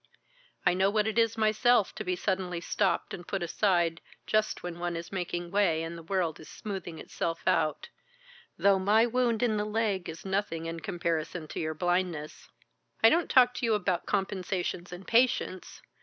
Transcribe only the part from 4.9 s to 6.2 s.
is making way and the